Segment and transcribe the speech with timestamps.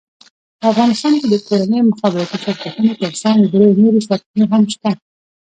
[0.59, 4.89] په افغانستان کې د کورنیو مخابراتي شرکتونو ترڅنګ درې نورې سرچینې هم شته،